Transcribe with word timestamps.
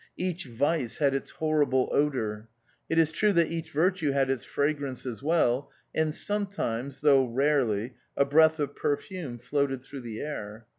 Each 0.17 0.45
vice 0.47 0.97
had 0.97 1.13
its 1.13 1.29
horrible 1.29 1.87
odour. 1.91 2.49
It 2.89 2.97
is 2.97 3.11
true 3.11 3.33
that 3.33 3.51
each 3.51 3.69
virtue 3.69 4.09
had 4.13 4.31
its 4.31 4.43
fragrance 4.43 5.05
as 5.05 5.21
well, 5.21 5.69
and 5.93 6.15
sometimes, 6.15 7.01
though 7.01 7.25
rarely, 7.27 7.93
a 8.17 8.25
breath 8.25 8.57
of 8.57 8.75
perfume 8.75 9.37
floated 9.37 9.83
through 9.83 10.01
the 10.01 10.21
air. 10.21 10.65